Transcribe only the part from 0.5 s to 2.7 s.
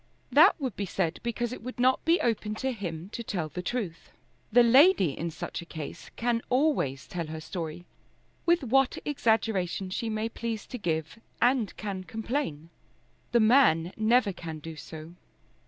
would be said because it would not be open